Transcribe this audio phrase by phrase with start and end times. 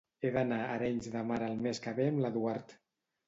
[0.27, 2.77] He d'anar a Arenys de Mar el mes que ve amb l'Eduard?